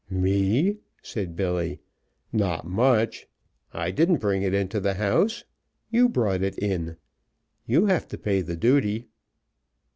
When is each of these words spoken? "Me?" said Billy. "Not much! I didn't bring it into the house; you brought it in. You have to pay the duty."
"Me?" 0.09 0.77
said 1.03 1.35
Billy. 1.35 1.79
"Not 2.33 2.65
much! 2.67 3.27
I 3.71 3.91
didn't 3.91 4.17
bring 4.17 4.41
it 4.41 4.51
into 4.51 4.79
the 4.79 4.95
house; 4.95 5.43
you 5.91 6.09
brought 6.09 6.41
it 6.41 6.57
in. 6.57 6.97
You 7.67 7.85
have 7.85 8.07
to 8.07 8.17
pay 8.17 8.41
the 8.41 8.55
duty." 8.57 9.05